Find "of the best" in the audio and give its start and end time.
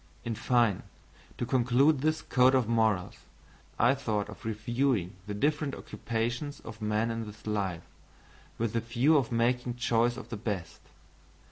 10.17-10.81